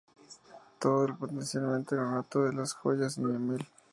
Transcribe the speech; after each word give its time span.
Todo 0.79 1.09
lo 1.09 1.15
perteneciente 1.15 1.93
al 1.93 2.01
ornato 2.01 2.43
de 2.45 2.53
las 2.53 2.73
jambas 2.73 3.19
y 3.19 3.21
el 3.21 3.27
dintel. 3.47 3.67